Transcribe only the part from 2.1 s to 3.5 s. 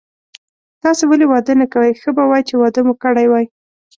به وای چي واده مو کړی وای.